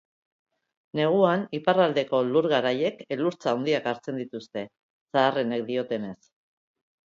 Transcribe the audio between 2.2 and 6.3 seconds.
lur garaiek elurtza handiak hartzen dituzte, zaharrenek diotenez.